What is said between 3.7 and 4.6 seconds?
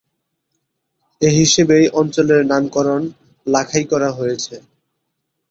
করা হয়েছে।